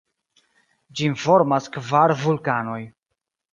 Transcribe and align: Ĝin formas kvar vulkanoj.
Ĝin 1.01 1.17
formas 1.25 1.69
kvar 1.77 2.17
vulkanoj. 2.25 2.83